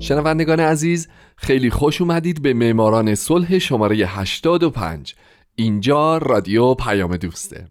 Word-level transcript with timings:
شنوندگان 0.00 0.60
عزیز 0.60 1.08
خیلی 1.36 1.70
خوش 1.70 2.00
اومدید 2.00 2.42
به 2.42 2.54
معماران 2.54 3.14
صلح 3.14 3.58
شماره 3.58 3.96
85 3.96 5.14
اینجا 5.54 6.18
رادیو 6.18 6.74
پیام 6.74 7.16
دوسته. 7.16 7.66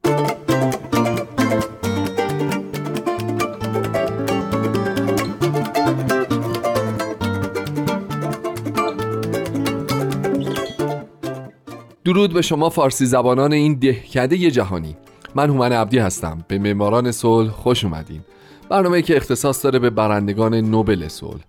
درود 12.05 12.33
به 12.33 12.41
شما 12.41 12.69
فارسی 12.69 13.05
زبانان 13.05 13.53
این 13.53 13.73
دهکده 13.73 14.51
جهانی. 14.51 14.97
من 15.35 15.49
هومن 15.49 15.71
عبدی 15.71 15.97
هستم. 15.97 16.45
به 16.47 16.59
معماران 16.59 17.11
صلح 17.11 17.49
خوش 17.49 17.85
اومدین. 17.85 18.21
برنامه 18.69 19.01
که 19.01 19.17
اختصاص 19.17 19.63
داره 19.63 19.79
به 19.79 19.89
برندگان 19.89 20.55
نوبل 20.55 21.07
صلح. 21.07 21.48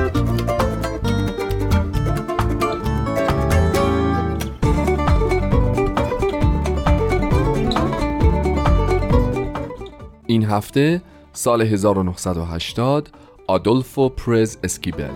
این 10.31 10.45
هفته 10.45 11.01
سال 11.33 11.61
1980 11.61 13.09
آدولفو 13.47 14.09
پرز 14.09 14.57
اسکیبل 14.63 15.09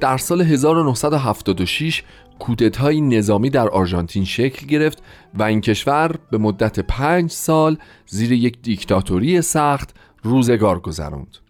در 0.00 0.16
سال 0.16 0.40
1976 0.40 2.02
کودتای 2.38 3.00
نظامی 3.00 3.50
در 3.50 3.68
آرژانتین 3.68 4.24
شکل 4.24 4.66
گرفت 4.66 5.02
و 5.34 5.42
این 5.42 5.60
کشور 5.60 6.14
به 6.30 6.38
مدت 6.38 6.80
پنج 6.80 7.30
سال 7.30 7.76
زیر 8.06 8.32
یک 8.32 8.62
دیکتاتوری 8.62 9.42
سخت 9.42 9.94
روزگار 10.22 10.80
گذراند. 10.80 11.47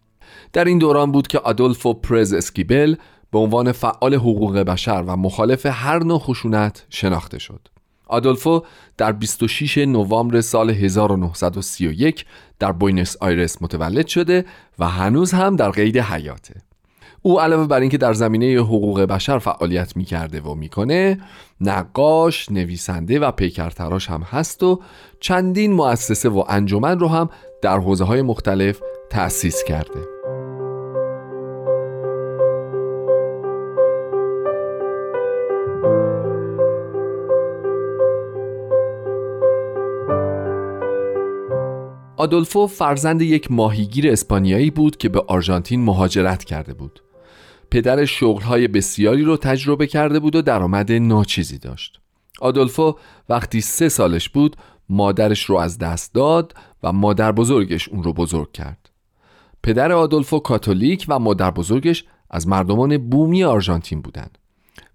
در 0.53 0.65
این 0.65 0.79
دوران 0.79 1.13
بود 1.13 1.27
که 1.27 1.39
آدولفو 1.39 1.95
پرز 1.95 2.33
اسکیبل 2.33 2.95
به 3.33 3.39
عنوان 3.39 3.73
فعال 3.73 4.15
حقوق 4.15 4.59
بشر 4.59 5.05
و 5.07 5.17
مخالف 5.17 5.67
هر 5.67 6.05
نوع 6.05 6.19
خشونت 6.19 6.87
شناخته 6.91 7.39
شد. 7.39 7.69
آدولفو 8.07 8.63
در 8.97 9.13
26 9.13 9.79
نوامبر 9.79 10.41
سال 10.41 10.71
1931 10.71 12.25
در 12.59 12.73
بوینس 12.73 13.17
آیرس 13.21 13.63
متولد 13.63 14.07
شده 14.07 14.45
و 14.79 14.89
هنوز 14.89 15.33
هم 15.33 15.57
در 15.57 15.71
قید 15.71 15.99
حیاته. 15.99 16.55
او 17.23 17.41
علاوه 17.41 17.67
بر 17.67 17.81
اینکه 17.81 17.99
در 17.99 18.13
زمینه 18.13 18.61
حقوق 18.61 19.01
بشر 19.01 19.39
فعالیت 19.39 19.97
می‌کرده 19.97 20.41
و 20.41 20.55
می‌کنه 20.55 21.21
نقاش، 21.61 22.51
نویسنده 22.51 23.19
و 23.19 23.31
پیکرتراش 23.31 24.11
هم 24.11 24.23
هست 24.23 24.63
و 24.63 24.81
چندین 25.21 25.73
مؤسسه 25.73 26.29
و 26.29 26.45
انجمن 26.49 26.99
رو 26.99 27.09
هم 27.09 27.31
در 27.63 27.79
حوزه 27.79 28.05
های 28.05 28.23
مختلف 28.23 28.81
تأسیس 29.11 29.65
کرده. 29.65 30.18
آدولفو 42.19 42.67
فرزند 42.67 43.23
یک 43.23 43.51
ماهیگیر 43.51 44.13
اسپانیایی 44.13 44.71
بود 44.71 44.97
که 44.97 45.09
به 45.09 45.25
آرژانتین 45.29 45.85
مهاجرت 45.85 46.45
کرده 46.45 46.75
بود. 46.75 47.03
پدر 47.71 48.05
شغلهای 48.05 48.69
بسیاری 48.69 49.23
رو 49.23 49.37
تجربه 49.37 49.87
کرده 49.87 50.21
بود 50.21 50.37
و 50.37 50.43
درآمد 50.43 50.93
ناچیزی 50.93 51.59
داشت. 51.59 52.01
آدولفو 52.41 52.95
وقتی 53.29 53.61
سه 53.61 53.89
سالش 53.89 54.29
بود 54.29 54.57
مادرش 54.89 55.45
رو 55.45 55.57
از 55.57 55.79
دست 55.79 56.15
داد 56.15 56.55
و 56.83 56.93
مادر 56.93 57.33
بزرگش 57.33 57.89
اون 57.89 58.03
رو 58.03 58.13
بزرگ 58.13 58.53
کرد. 58.53 58.91
پدر 59.63 59.93
آدولفو 59.93 60.39
کاتولیک 60.39 61.07
و 61.09 61.19
مادر 61.19 61.51
بزرگش 61.51 62.05
از 62.31 62.49
مردمان 62.49 62.99
بومی 63.11 63.45
آرژانتین 63.45 64.03
بودند. 64.03 64.38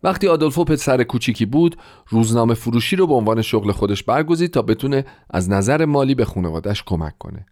وقتی 0.03 0.27
آدولفو 0.27 0.63
پسر 0.63 1.03
کوچیکی 1.03 1.45
بود 1.45 1.75
روزنامه 2.09 2.53
فروشی 2.53 2.95
رو 2.95 3.07
به 3.07 3.13
عنوان 3.13 3.41
شغل 3.41 3.71
خودش 3.71 4.03
برگزید 4.03 4.51
تا 4.51 4.61
بتونه 4.61 5.05
از 5.29 5.49
نظر 5.49 5.85
مالی 5.85 6.15
به 6.15 6.25
خانوادش 6.25 6.83
کمک 6.83 7.17
کنه. 7.17 7.45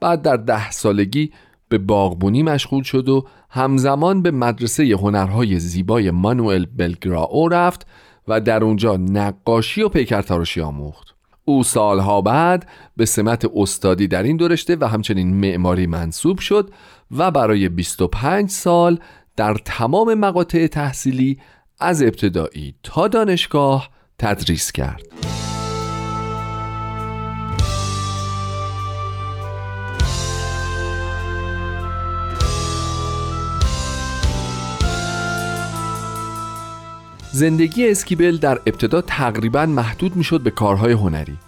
بعد 0.00 0.22
در 0.22 0.36
ده 0.36 0.70
سالگی 0.70 1.32
به 1.68 1.78
باغبونی 1.78 2.42
مشغول 2.42 2.82
شد 2.82 3.08
و 3.08 3.26
همزمان 3.50 4.22
به 4.22 4.30
مدرسه 4.30 4.84
هنرهای 4.84 5.58
زیبای 5.58 6.10
مانوئل 6.10 6.66
بلگراو 6.76 7.48
رفت 7.48 7.86
و 8.28 8.40
در 8.40 8.64
اونجا 8.64 8.96
نقاشی 8.96 9.82
و 9.82 9.88
پیکرتراشی 9.88 10.60
آموخت. 10.60 11.14
او 11.44 11.62
سالها 11.62 12.20
بعد 12.20 12.68
به 12.96 13.04
سمت 13.04 13.50
استادی 13.54 14.08
در 14.08 14.22
این 14.22 14.36
دورشته 14.36 14.76
و 14.80 14.84
همچنین 14.88 15.34
معماری 15.34 15.86
منصوب 15.86 16.38
شد 16.38 16.70
و 17.16 17.30
برای 17.30 17.68
25 17.68 18.50
سال 18.50 18.98
در 19.36 19.54
تمام 19.54 20.14
مقاطع 20.14 20.66
تحصیلی 20.66 21.38
از 21.80 22.02
ابتدایی 22.02 22.74
تا 22.82 23.08
دانشگاه 23.08 23.88
تدریس 24.18 24.72
کرد. 24.72 25.02
زندگی 37.32 37.88
اسکیبل 37.88 38.36
در 38.36 38.54
ابتدا 38.66 39.00
تقریبا 39.00 39.66
محدود 39.66 40.16
می‌شد 40.16 40.40
به 40.40 40.50
کارهای 40.50 40.92
هنری. 40.92 41.38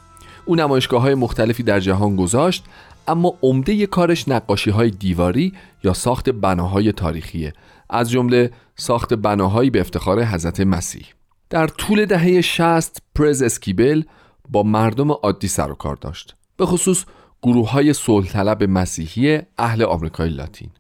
او 0.44 0.56
نمایشگاه 0.56 1.02
های 1.02 1.14
مختلفی 1.14 1.62
در 1.62 1.80
جهان 1.80 2.16
گذاشت 2.16 2.64
اما 3.08 3.34
عمده 3.42 3.86
کارش 3.86 4.28
نقاشی 4.28 4.70
های 4.70 4.90
دیواری 4.90 5.52
یا 5.84 5.92
ساخت 5.92 6.30
بناهای 6.30 6.92
تاریخیه. 6.92 7.52
از 7.92 8.10
جمله 8.10 8.50
ساخت 8.76 9.14
بناهایی 9.14 9.70
به 9.70 9.80
افتخار 9.80 10.24
حضرت 10.24 10.60
مسیح. 10.60 11.06
در 11.50 11.66
طول 11.66 12.04
دهه 12.04 12.40
60 12.40 13.02
پرز 13.14 13.42
اسکیبل 13.42 14.02
با 14.48 14.62
مردم 14.62 15.10
عادی 15.10 15.48
سر 15.48 15.70
و 15.70 15.74
کار 15.74 15.96
داشت. 15.96 16.36
به 16.56 16.66
خصوص 16.66 17.04
گروه 17.42 17.70
های 17.70 17.94
طلب 18.32 18.64
مسیحی 18.64 19.40
اهل 19.58 19.82
آمریکای 19.82 20.28
لاتین. 20.28 20.70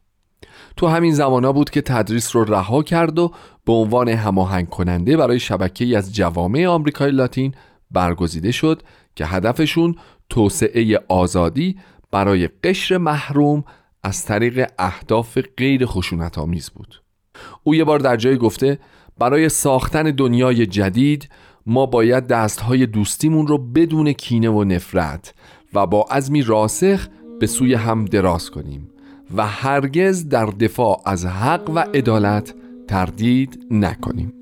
تو 0.76 0.86
همین 0.86 1.14
زمانا 1.14 1.52
بود 1.52 1.70
که 1.70 1.80
تدریس 1.80 2.36
رو 2.36 2.44
رها 2.44 2.82
کرد 2.82 3.18
و 3.18 3.32
به 3.64 3.72
عنوان 3.72 4.08
هماهنگ 4.08 4.68
کننده 4.68 5.16
برای 5.16 5.40
شبکه 5.40 5.98
از 5.98 6.14
جوامع 6.14 6.66
آمریکای 6.66 7.10
لاتین 7.10 7.54
برگزیده 7.90 8.52
شد 8.52 8.82
که 9.14 9.26
هدفشون 9.26 9.96
توسعه 10.30 11.00
آزادی 11.08 11.78
برای 12.10 12.48
قشر 12.64 12.96
محروم 12.96 13.64
از 14.02 14.24
طریق 14.24 14.70
اهداف 14.78 15.38
غیر 15.56 15.86
خشونت 15.86 16.38
آمیز 16.38 16.70
بود. 16.70 17.01
او 17.62 17.74
یه 17.74 17.84
بار 17.84 17.98
در 17.98 18.16
جای 18.16 18.36
گفته 18.36 18.78
برای 19.18 19.48
ساختن 19.48 20.02
دنیای 20.02 20.66
جدید 20.66 21.28
ما 21.66 21.86
باید 21.86 22.26
دستهای 22.26 22.86
دوستیمون 22.86 23.46
رو 23.46 23.58
بدون 23.58 24.12
کینه 24.12 24.48
و 24.48 24.64
نفرت 24.64 25.34
و 25.74 25.86
با 25.86 26.06
عزمی 26.10 26.42
راسخ 26.42 27.06
به 27.40 27.46
سوی 27.46 27.74
هم 27.74 28.04
دراز 28.04 28.50
کنیم 28.50 28.90
و 29.36 29.46
هرگز 29.46 30.28
در 30.28 30.46
دفاع 30.46 31.02
از 31.06 31.26
حق 31.26 31.70
و 31.70 31.78
عدالت 31.78 32.54
تردید 32.88 33.66
نکنیم. 33.70 34.32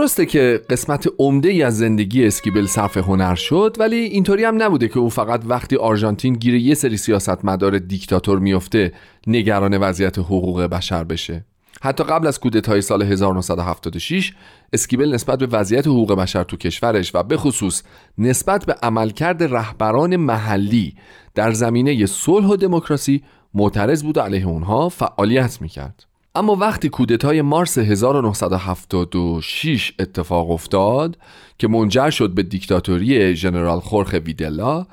درسته 0.00 0.26
که 0.26 0.60
قسمت 0.70 1.08
عمده 1.18 1.48
ای 1.48 1.62
از 1.62 1.78
زندگی 1.78 2.26
اسکیبل 2.26 2.66
صرف 2.66 2.96
هنر 2.96 3.34
شد 3.34 3.76
ولی 3.78 3.96
اینطوری 3.96 4.44
هم 4.44 4.62
نبوده 4.62 4.88
که 4.88 4.98
او 4.98 5.10
فقط 5.10 5.42
وقتی 5.44 5.76
آرژانتین 5.76 6.34
گیر 6.34 6.54
یه 6.54 6.74
سری 6.74 6.96
سیاستمدار 6.96 7.78
دیکتاتور 7.78 8.38
میفته 8.38 8.92
نگران 9.26 9.78
وضعیت 9.78 10.18
حقوق 10.18 10.62
بشر 10.62 11.04
بشه. 11.04 11.44
حتی 11.82 12.04
قبل 12.04 12.26
از 12.26 12.40
کودتای 12.40 12.80
سال 12.80 13.02
1976 13.02 14.32
اسکیبل 14.72 15.14
نسبت 15.14 15.38
به 15.38 15.46
وضعیت 15.46 15.86
حقوق 15.86 16.12
بشر 16.12 16.44
تو 16.44 16.56
کشورش 16.56 17.14
و 17.14 17.22
به 17.22 17.36
خصوص 17.36 17.82
نسبت 18.18 18.66
به 18.66 18.74
عملکرد 18.82 19.42
رهبران 19.42 20.16
محلی 20.16 20.94
در 21.34 21.52
زمینه 21.52 22.06
صلح 22.06 22.46
و 22.46 22.56
دموکراسی 22.56 23.22
معترض 23.54 24.02
بود 24.02 24.18
و 24.18 24.20
علیه 24.20 24.46
اونها 24.46 24.88
فعالیت 24.88 25.62
می‌کرد. 25.62 26.09
اما 26.34 26.56
وقتی 26.56 26.88
کودتای 26.88 27.42
مارس 27.42 27.78
1976 27.78 29.92
اتفاق 29.98 30.50
افتاد 30.50 31.18
که 31.58 31.68
منجر 31.68 32.10
شد 32.10 32.34
به 32.34 32.42
دیکتاتوری 32.42 33.36
ژنرال 33.36 33.80
خورخ 33.80 34.16
ویدلا 34.24 34.86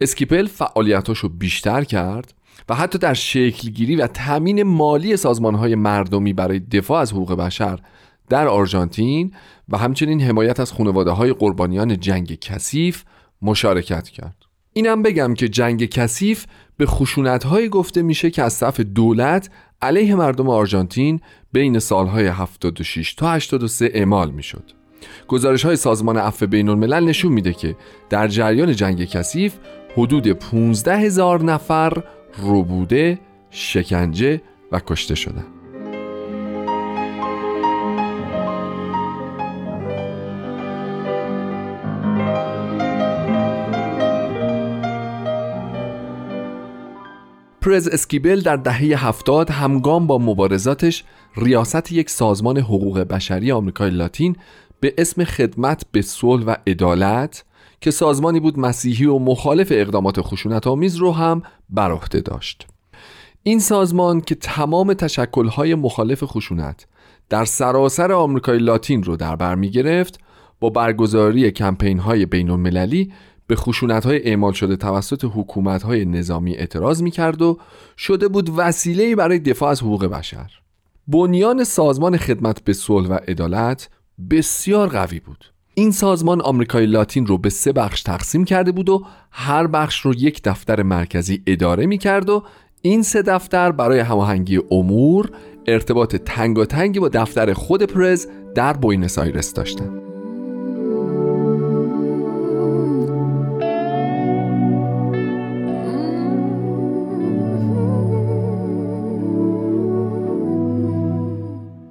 اسکیبل 0.00 0.46
فعالیتاشو 0.46 1.28
بیشتر 1.28 1.84
کرد 1.84 2.34
و 2.68 2.74
حتی 2.74 2.98
در 2.98 3.14
شکلگیری 3.14 3.96
و 3.96 4.06
تامین 4.06 4.62
مالی 4.62 5.16
سازمانهای 5.16 5.74
مردمی 5.74 6.32
برای 6.32 6.58
دفاع 6.58 7.00
از 7.00 7.12
حقوق 7.12 7.32
بشر 7.32 7.78
در 8.28 8.48
آرژانتین 8.48 9.32
و 9.68 9.78
همچنین 9.78 10.20
حمایت 10.20 10.60
از 10.60 10.72
خانواده 10.72 11.10
های 11.10 11.32
قربانیان 11.32 12.00
جنگ 12.00 12.34
کثیف 12.34 13.04
مشارکت 13.42 14.08
کرد. 14.08 14.36
اینم 14.72 15.02
بگم 15.02 15.34
که 15.34 15.48
جنگ 15.48 15.84
کثیف 15.84 16.46
به 16.76 16.86
خشونت 16.86 17.68
گفته 17.68 18.02
میشه 18.02 18.30
که 18.30 18.42
از 18.42 18.58
طرف 18.58 18.80
دولت 18.80 19.50
علیه 19.84 20.14
مردم 20.14 20.48
آرژانتین 20.48 21.20
بین 21.52 21.78
سالهای 21.78 22.26
76 22.26 23.14
تا 23.14 23.30
83 23.30 23.90
اعمال 23.94 24.30
می‌شد. 24.30 24.62
گزارش 25.28 25.64
های 25.64 25.76
سازمان 25.76 26.16
عفو 26.16 26.46
بین 26.46 26.68
الملل 26.68 27.04
نشون 27.04 27.32
میده 27.32 27.52
که 27.52 27.76
در 28.10 28.28
جریان 28.28 28.72
جنگ 28.72 29.04
کثیف 29.04 29.54
حدود 29.96 30.28
15 30.28 30.96
هزار 30.96 31.42
نفر 31.42 32.02
روبوده، 32.38 33.18
شکنجه 33.50 34.40
و 34.72 34.80
کشته 34.86 35.14
شدند. 35.14 35.63
پرز 47.64 47.88
اسکیبل 47.88 48.40
در 48.40 48.56
دهه 48.56 49.06
هفتاد 49.06 49.50
همگام 49.50 50.06
با 50.06 50.18
مبارزاتش 50.18 51.04
ریاست 51.36 51.92
یک 51.92 52.10
سازمان 52.10 52.58
حقوق 52.58 52.98
بشری 52.98 53.52
آمریکای 53.52 53.90
لاتین 53.90 54.36
به 54.80 54.94
اسم 54.98 55.24
خدمت 55.24 55.82
به 55.92 56.02
صلح 56.02 56.44
و 56.44 56.54
عدالت 56.66 57.44
که 57.80 57.90
سازمانی 57.90 58.40
بود 58.40 58.58
مسیحی 58.58 59.06
و 59.06 59.18
مخالف 59.18 59.68
اقدامات 59.70 60.20
خشونت 60.20 60.66
آمیز 60.66 60.96
رو 60.96 61.12
هم 61.12 61.42
بر 61.70 61.92
عهده 61.92 62.20
داشت. 62.20 62.66
این 63.42 63.58
سازمان 63.58 64.20
که 64.20 64.34
تمام 64.34 64.94
تشکلهای 64.94 65.74
مخالف 65.74 66.24
خشونت 66.24 66.86
در 67.28 67.44
سراسر 67.44 68.12
آمریکای 68.12 68.58
لاتین 68.58 69.02
رو 69.02 69.16
در 69.16 69.36
بر 69.36 69.54
می 69.54 69.70
گرفت 69.70 70.20
با 70.60 70.70
برگزاری 70.70 71.50
کمپین 71.50 71.98
های 71.98 72.26
بین 72.26 72.50
المللی 72.50 73.12
به 73.46 73.56
خشونت 73.56 74.06
های 74.06 74.28
اعمال 74.28 74.52
شده 74.52 74.76
توسط 74.76 75.24
حکومت 75.34 75.82
های 75.82 76.04
نظامی 76.04 76.54
اعتراض 76.54 77.02
می 77.02 77.10
کرد 77.10 77.42
و 77.42 77.58
شده 77.96 78.28
بود 78.28 78.50
وسیله 78.56 79.16
برای 79.16 79.38
دفاع 79.38 79.70
از 79.70 79.82
حقوق 79.82 80.04
بشر 80.04 80.50
بنیان 81.08 81.64
سازمان 81.64 82.16
خدمت 82.16 82.64
به 82.64 82.72
صلح 82.72 83.08
و 83.08 83.18
عدالت 83.28 83.88
بسیار 84.30 84.88
قوی 84.88 85.20
بود 85.20 85.44
این 85.74 85.90
سازمان 85.90 86.40
آمریکای 86.40 86.86
لاتین 86.86 87.26
رو 87.26 87.38
به 87.38 87.50
سه 87.50 87.72
بخش 87.72 88.02
تقسیم 88.02 88.44
کرده 88.44 88.72
بود 88.72 88.88
و 88.88 89.06
هر 89.30 89.66
بخش 89.66 90.00
رو 90.00 90.14
یک 90.14 90.40
دفتر 90.44 90.82
مرکزی 90.82 91.42
اداره 91.46 91.86
می 91.86 91.98
کرد 91.98 92.30
و 92.30 92.42
این 92.82 93.02
سه 93.02 93.22
دفتر 93.22 93.72
برای 93.72 93.98
هماهنگی 93.98 94.60
امور 94.70 95.30
ارتباط 95.66 96.16
تنگاتنگی 96.16 97.00
با 97.00 97.08
دفتر 97.08 97.52
خود 97.52 97.82
پرز 97.82 98.26
در 98.54 98.72
بوینس 98.72 99.18
آیرس 99.18 99.54
داشتند. 99.54 100.03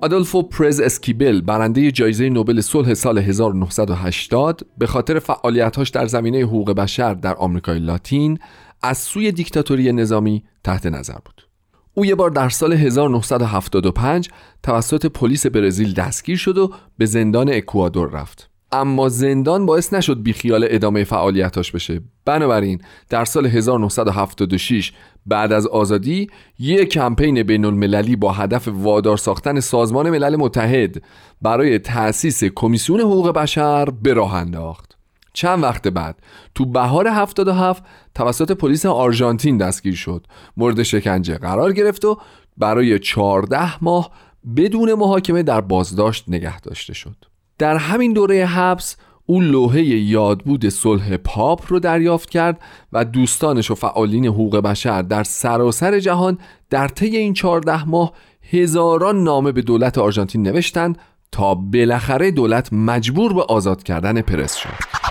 آدولفو 0.03 0.41
پرز 0.41 0.79
اسکیبل 0.79 1.41
برنده 1.41 1.91
جایزه 1.91 2.29
نوبل 2.29 2.61
صلح 2.61 2.93
سال 2.93 3.17
1980 3.17 4.61
به 4.77 4.87
خاطر 4.87 5.19
فعالیتاش 5.19 5.89
در 5.89 6.05
زمینه 6.05 6.41
حقوق 6.41 6.71
بشر 6.71 7.13
در 7.13 7.35
آمریکای 7.35 7.79
لاتین 7.79 8.39
از 8.81 8.97
سوی 8.97 9.31
دیکتاتوری 9.31 9.91
نظامی 9.91 10.43
تحت 10.63 10.85
نظر 10.85 11.13
بود. 11.25 11.47
او 11.93 12.05
یه 12.05 12.15
بار 12.15 12.29
در 12.29 12.49
سال 12.49 12.73
1975 12.73 14.29
توسط 14.63 15.05
پلیس 15.05 15.45
برزیل 15.45 15.93
دستگیر 15.93 16.37
شد 16.37 16.57
و 16.57 16.73
به 16.97 17.05
زندان 17.05 17.53
اکوادور 17.53 18.09
رفت. 18.09 18.49
اما 18.73 19.09
زندان 19.09 19.65
باعث 19.65 19.93
نشد 19.93 20.23
بیخیال 20.23 20.67
ادامه 20.69 21.03
فعالیتاش 21.03 21.71
بشه. 21.71 22.01
بنابراین 22.25 22.81
در 23.09 23.25
سال 23.25 23.45
1976 23.45 24.91
بعد 25.25 25.53
از 25.53 25.67
آزادی 25.67 26.27
یک 26.59 26.89
کمپین 26.89 27.43
بین 27.43 27.65
المللی 27.65 28.15
با 28.15 28.31
هدف 28.31 28.67
وادار 28.67 29.17
ساختن 29.17 29.59
سازمان 29.59 30.09
ملل 30.09 30.35
متحد 30.35 31.01
برای 31.41 31.79
تأسیس 31.79 32.43
کمیسیون 32.43 32.99
حقوق 32.99 33.31
بشر 33.31 33.85
به 33.85 34.13
راه 34.13 34.33
انداخت. 34.33 34.97
چند 35.33 35.63
وقت 35.63 35.87
بعد 35.87 36.15
تو 36.55 36.65
بهار 36.65 37.07
77 37.07 37.83
توسط 38.15 38.51
پلیس 38.51 38.85
آرژانتین 38.85 39.57
دستگیر 39.57 39.95
شد. 39.95 40.27
مورد 40.57 40.83
شکنجه 40.83 41.37
قرار 41.37 41.73
گرفت 41.73 42.05
و 42.05 42.17
برای 42.57 42.99
14 42.99 43.83
ماه 43.83 44.11
بدون 44.55 44.93
محاکمه 44.93 45.43
در 45.43 45.61
بازداشت 45.61 46.25
نگه 46.27 46.59
داشته 46.59 46.93
شد. 46.93 47.32
در 47.63 47.77
همین 47.77 48.13
دوره 48.13 48.45
حبس 48.45 48.95
او 49.25 49.41
لوحه 49.41 49.83
یادبود 49.83 50.69
صلح 50.69 51.17
پاپ 51.17 51.63
رو 51.67 51.79
دریافت 51.79 52.29
کرد 52.29 52.59
و 52.93 53.05
دوستانش 53.05 53.71
و 53.71 53.75
فعالین 53.75 54.25
حقوق 54.25 54.57
بشر 54.57 55.01
در 55.01 55.23
سراسر 55.23 55.99
جهان 55.99 56.37
در 56.69 56.87
طی 56.87 57.17
این 57.17 57.33
چهارده 57.33 57.85
ماه 57.85 58.13
هزاران 58.51 59.23
نامه 59.23 59.51
به 59.51 59.61
دولت 59.61 59.97
آرژانتین 59.97 60.43
نوشتند 60.43 60.97
تا 61.31 61.55
بالاخره 61.55 62.31
دولت 62.31 62.73
مجبور 62.73 63.33
به 63.33 63.41
آزاد 63.41 63.83
کردن 63.83 64.21
پرس 64.21 64.55
شد. 64.55 65.02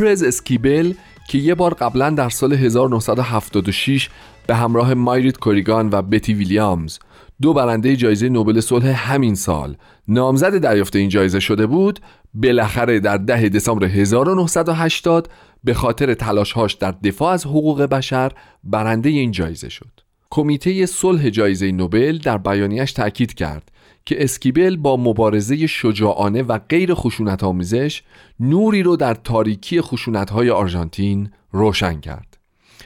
پرز 0.00 0.22
اسکیبل 0.22 0.92
که 1.28 1.38
یه 1.38 1.54
بار 1.54 1.74
قبلا 1.74 2.10
در 2.10 2.28
سال 2.28 2.52
1976 2.52 4.08
به 4.46 4.54
همراه 4.56 4.94
مایریت 4.94 5.38
کوریگان 5.38 5.88
و 5.92 6.02
بتی 6.02 6.34
ویلیامز 6.34 6.98
دو 7.42 7.52
برنده 7.52 7.96
جایزه 7.96 8.28
نوبل 8.28 8.60
صلح 8.60 9.12
همین 9.12 9.34
سال 9.34 9.76
نامزد 10.08 10.58
دریافت 10.58 10.96
این 10.96 11.08
جایزه 11.08 11.40
شده 11.40 11.66
بود 11.66 12.00
بالاخره 12.34 13.00
در 13.00 13.16
ده 13.16 13.48
دسامبر 13.48 13.86
1980 13.86 15.30
به 15.64 15.74
خاطر 15.74 16.14
تلاشهاش 16.14 16.74
در 16.74 16.90
دفاع 16.90 17.32
از 17.32 17.46
حقوق 17.46 17.82
بشر 17.82 18.32
برنده 18.64 19.08
این 19.08 19.30
جایزه 19.30 19.68
شد. 19.68 20.00
کمیته 20.30 20.86
صلح 20.86 21.30
جایزه 21.30 21.72
نوبل 21.72 22.18
در 22.18 22.38
بیانیش 22.38 22.92
تاکید 22.92 23.34
کرد 23.34 23.70
که 24.10 24.24
اسکیبل 24.24 24.76
با 24.76 24.96
مبارزه 24.96 25.66
شجاعانه 25.66 26.42
و 26.42 26.58
غیر 26.58 26.94
خشونت 26.94 27.44
آمیزش 27.44 28.02
نوری 28.40 28.82
رو 28.82 28.96
در 28.96 29.14
تاریکی 29.14 29.80
خشونت 29.80 30.30
های 30.30 30.50
آرژانتین 30.50 31.30
روشن 31.52 32.00
کرد. 32.00 32.38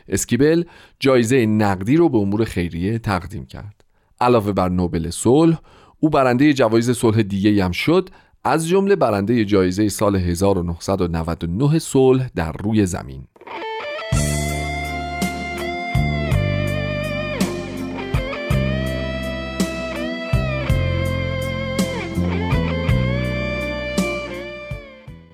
اسکیبل 0.08 0.64
جایزه 1.00 1.46
نقدی 1.46 1.96
رو 1.96 2.08
به 2.08 2.18
امور 2.18 2.44
خیریه 2.44 2.98
تقدیم 2.98 3.46
کرد. 3.46 3.84
علاوه 4.20 4.52
بر 4.52 4.68
نوبل 4.68 5.10
صلح، 5.10 5.60
او 6.00 6.10
برنده 6.10 6.52
جوایز 6.52 6.90
صلح 6.90 7.22
دیگه 7.22 7.64
هم 7.64 7.72
شد 7.72 8.10
از 8.44 8.68
جمله 8.68 8.96
برنده 8.96 9.44
جایزه 9.44 9.88
سال 9.88 10.16
1999 10.16 11.78
صلح 11.78 12.30
در 12.34 12.52
روی 12.52 12.86
زمین. 12.86 13.26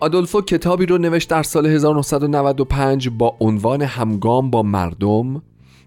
آدولفو 0.02 0.40
کتابی 0.40 0.86
رو 0.86 0.98
نوشت 0.98 1.30
در 1.30 1.42
سال 1.42 1.66
1995 1.66 3.08
با 3.08 3.36
عنوان 3.40 3.82
همگام 3.82 4.50
با 4.50 4.62
مردم 4.62 5.42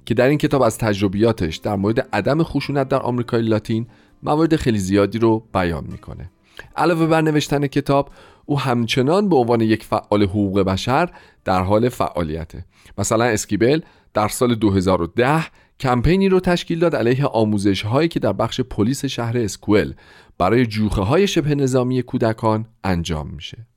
که 0.05 0.13
در 0.13 0.27
این 0.27 0.37
کتاب 0.37 0.61
از 0.61 0.77
تجربیاتش 0.77 1.57
در 1.57 1.75
مورد 1.75 2.07
عدم 2.13 2.43
خشونت 2.43 2.89
در 2.89 3.01
آمریکای 3.01 3.41
لاتین 3.41 3.87
موارد 4.23 4.55
خیلی 4.55 4.79
زیادی 4.79 5.19
رو 5.19 5.43
بیان 5.53 5.83
می‌کنه. 5.91 6.29
علاوه 6.75 7.05
بر 7.05 7.21
نوشتن 7.21 7.67
کتاب 7.67 8.09
او 8.45 8.59
همچنان 8.59 9.29
به 9.29 9.35
عنوان 9.35 9.61
یک 9.61 9.83
فعال 9.83 10.23
حقوق 10.23 10.59
بشر 10.59 11.09
در 11.45 11.61
حال 11.61 11.89
فعالیته. 11.89 12.65
مثلا 12.97 13.25
اسکیبل 13.25 13.81
در 14.13 14.27
سال 14.27 14.55
2010 14.55 15.45
کمپینی 15.79 16.29
رو 16.29 16.39
تشکیل 16.39 16.79
داد 16.79 16.95
علیه 16.95 17.25
آموزش 17.25 17.81
هایی 17.81 18.07
که 18.07 18.19
در 18.19 18.33
بخش 18.33 18.61
پلیس 18.61 19.05
شهر 19.05 19.37
اسکول 19.37 19.93
برای 20.37 20.65
جوخه 20.65 21.01
های 21.01 21.27
شبه 21.27 21.55
نظامی 21.55 22.01
کودکان 22.01 22.65
انجام 22.83 23.29
میشه. 23.29 23.72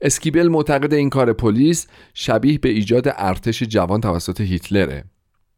اسکیبل 0.00 0.48
معتقده 0.48 0.94
این 0.94 1.10
کار 1.10 1.32
پلیس 1.32 1.86
شبیه 2.14 2.58
به 2.58 2.68
ایجاد 2.68 3.04
ارتش 3.16 3.62
جوان 3.62 4.00
توسط 4.00 4.40
هیتلره. 4.40 5.04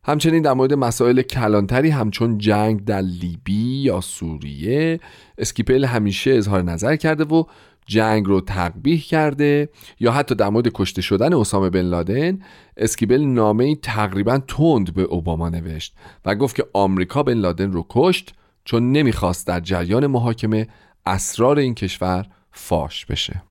همچنین 0.05 0.43
در 0.43 0.53
مورد 0.53 0.75
مسائل 0.75 1.23
کلانتری 1.23 1.91
همچون 1.91 2.39
جنگ 2.39 2.85
در 2.85 3.01
لیبی 3.01 3.83
یا 3.83 4.01
سوریه 4.01 5.01
اسکیبل 5.39 5.85
همیشه 5.85 6.31
اظهار 6.31 6.63
نظر 6.63 6.97
کرده 6.97 7.25
و 7.25 7.45
جنگ 7.87 8.27
رو 8.27 8.41
تقبیح 8.41 9.01
کرده 9.01 9.69
یا 10.01 10.13
حتی 10.13 10.35
در 10.35 10.49
مورد 10.49 10.69
کشته 10.75 11.03
شدن 11.03 11.35
اسامه 11.35 11.71
بن 11.71 11.81
لادن 11.81 12.39
اسکیبل 12.77 13.21
نامه 13.21 13.77
تقریبا 13.77 14.39
تند 14.39 14.95
به 14.95 15.03
اوباما 15.03 15.49
نوشت 15.49 15.95
و 16.25 16.35
گفت 16.35 16.57
که 16.57 16.67
آمریکا 16.73 17.23
بن 17.23 17.35
لادن 17.35 17.73
رو 17.73 17.87
کشت 17.89 18.35
چون 18.65 18.93
نمی‌خواست 18.93 19.47
در 19.47 19.61
جریان 19.61 20.07
محاکمه 20.07 20.69
اسرار 21.07 21.59
این 21.59 21.75
کشور 21.75 22.27
فاش 22.53 23.07
بشه. 23.07 23.43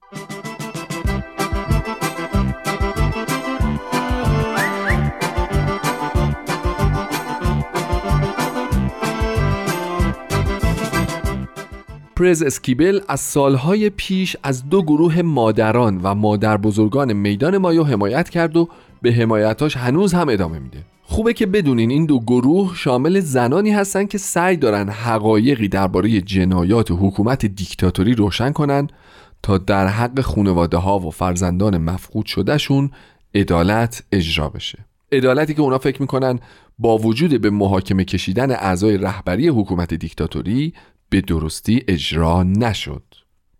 پرز 12.17 12.43
اسکیبل 12.43 13.00
از 13.07 13.19
سالهای 13.19 13.89
پیش 13.89 14.38
از 14.43 14.69
دو 14.69 14.81
گروه 14.81 15.21
مادران 15.21 16.00
و 16.03 16.15
مادر 16.15 16.57
بزرگان 16.57 17.13
میدان 17.13 17.57
مایو 17.57 17.83
حمایت 17.83 18.29
کرد 18.29 18.57
و 18.57 18.69
به 19.01 19.12
حمایتاش 19.12 19.77
هنوز 19.77 20.13
هم 20.13 20.29
ادامه 20.29 20.59
میده. 20.59 20.83
خوبه 21.03 21.33
که 21.33 21.45
بدونین 21.45 21.91
این 21.91 22.05
دو 22.05 22.19
گروه 22.19 22.75
شامل 22.75 23.19
زنانی 23.19 23.71
هستن 23.71 24.05
که 24.05 24.17
سعی 24.17 24.57
دارن 24.57 24.89
حقایقی 24.89 25.67
درباره 25.67 26.21
جنایات 26.21 26.91
حکومت 26.91 27.45
دیکتاتوری 27.45 28.15
روشن 28.15 28.51
کنن 28.51 28.88
تا 29.43 29.57
در 29.57 29.88
حق 29.88 30.21
خانواده 30.21 30.77
ها 30.77 31.00
و 31.00 31.12
فرزندان 31.12 31.77
مفقود 31.77 32.25
شدهشون 32.25 32.91
عدالت 33.36 34.03
اجرا 34.12 34.50
بشه. 34.50 34.86
عدالتی 35.12 35.53
که 35.53 35.62
اونا 35.62 35.77
فکر 35.77 36.01
می‌کنن 36.01 36.39
با 36.79 36.97
وجود 36.97 37.41
به 37.41 37.50
محاکمه 37.50 38.03
کشیدن 38.03 38.51
اعضای 38.51 38.97
رهبری 38.97 39.47
حکومت 39.47 39.93
دیکتاتوری 39.93 40.74
به 41.09 41.21
درستی 41.21 41.83
اجرا 41.87 42.43
نشد. 42.43 43.03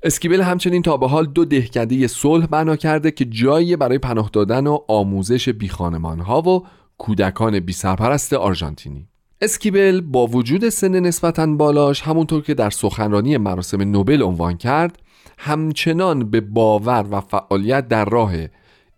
اسکیبل 0.04 0.42
همچنین 0.42 0.82
تا 0.82 0.98
به 0.98 1.08
حال 1.08 1.26
دو 1.26 1.46
دهکده 1.46 2.08
صلح 2.08 2.46
بنا 2.46 2.76
کرده 2.76 3.12
که 3.12 3.26
جایی 3.26 3.76
برای 3.76 3.98
پناه 3.98 4.30
دادن 4.34 4.68
و 4.68 4.80
آموزش 4.88 5.50
بیخانمان 5.50 6.20
ها 6.20 6.42
و 6.42 6.66
کودکان 6.98 7.60
بی 7.60 7.74
سرپرست 7.74 8.34
آرژانتینی. 8.34 9.08
اسکیبل 9.42 10.02
با 10.02 10.28
وجود 10.28 10.70
سن 10.70 11.00
نسبتا 11.00 11.46
بالاش 11.46 12.02
همونطور 12.02 12.42
که 12.42 12.54
در 12.54 12.70
سخنرانی 12.70 13.38
مراسم 13.38 13.82
نوبل 13.82 14.22
عنوان 14.22 14.58
کرد 14.58 15.00
همچنان 15.38 16.32
به 16.32 16.42
باور 16.42 17.06
و 17.12 17.22
فعالیت 17.22 17.88
در 17.88 18.06
راه 18.06 18.34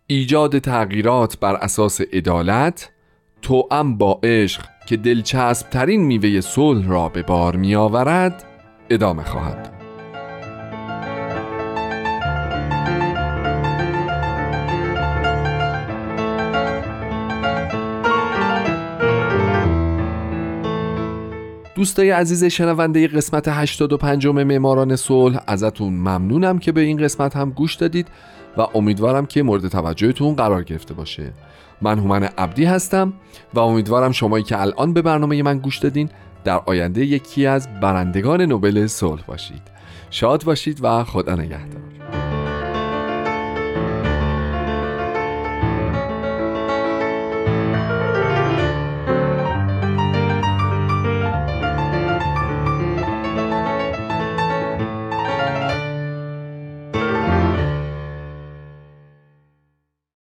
ایجاد 0.08 0.60
تغییرات 0.60 1.40
بر 1.40 1.56
اساس 1.56 2.02
عدالت 2.02 2.92
توأم 3.42 3.98
با 3.98 4.20
عشق 4.24 4.62
که 4.88 4.98
دلچسب 4.98 5.70
ترین 5.70 6.02
میوه 6.02 6.42
صلح 6.42 6.88
را 6.88 7.10
به 7.10 7.24
بار 7.24 7.56
می 7.56 7.76
آورد 7.76 8.44
ادامه 8.90 9.24
خواهد 9.24 9.80
دوستای 21.80 22.10
عزیز 22.10 22.44
شنونده 22.44 23.08
قسمت 23.08 23.48
85 23.48 24.28
معماران 24.28 24.96
صلح 24.96 25.40
ازتون 25.48 25.94
ممنونم 25.94 26.60
که 26.60 26.72
به 26.72 26.82
این 26.82 26.98
قسمت 26.98 27.36
هم 27.36 27.50
گوش 27.50 27.76
دادید 27.76 28.08
و 28.58 28.62
امیدوارم 28.76 29.26
که 29.26 29.44
مورد 29.44 29.68
توجهتون 29.68 30.36
قرار 30.36 30.64
گرفته 30.64 30.94
باشه. 30.94 31.34
من 31.82 32.00
هومن 32.00 32.24
عبدی 32.24 32.66
هستم 32.66 33.14
و 33.54 33.60
امیدوارم 33.60 34.12
شمایی 34.12 34.44
که 34.44 34.62
الان 34.62 34.94
به 34.94 35.02
برنامه 35.02 35.44
من 35.44 35.60
گوش 35.60 35.78
دادین 35.78 36.10
در 36.44 36.62
آینده 36.66 37.06
یکی 37.06 37.46
از 37.46 37.80
برندگان 37.82 38.42
نوبل 38.42 38.88
صلح 38.88 39.22
باشید. 39.28 39.62
شاد 40.10 40.44
باشید 40.44 40.80
و 40.84 41.04
خدا 41.04 41.36
نگهدار. 41.36 42.19